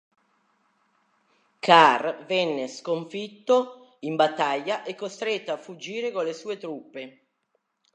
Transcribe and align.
Kar 1.59 2.17
venne 2.25 2.67
sconfitto 2.67 3.97
in 3.99 4.15
battaglia 4.15 4.81
e 4.81 4.95
costretto 4.95 5.53
a 5.53 5.57
fuggire 5.57 6.09
con 6.11 6.25
le 6.25 6.33
sue 6.33 6.57
truppe. 6.57 7.19